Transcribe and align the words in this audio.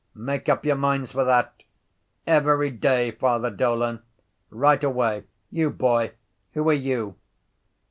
Make 0.15 0.49
up 0.49 0.65
your 0.65 0.77
minds 0.77 1.11
for 1.11 1.23
that. 1.25 1.61
Every 2.25 2.71
day 2.71 3.11
Father 3.11 3.51
Dolan. 3.51 4.01
Write 4.49 4.83
away. 4.83 5.25
You, 5.51 5.69
boy, 5.69 6.13
who 6.53 6.67
are 6.69 6.73
you? 6.73 7.17